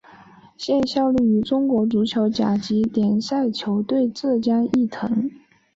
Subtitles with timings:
[0.57, 5.29] 现效力于中国足球甲级联赛球队浙江毅腾。